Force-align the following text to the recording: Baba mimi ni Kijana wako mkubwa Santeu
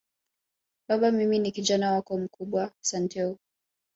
Baba 0.87 1.11
mimi 1.11 1.39
ni 1.39 1.51
Kijana 1.51 1.91
wako 1.91 2.17
mkubwa 2.17 2.71
Santeu 2.81 3.37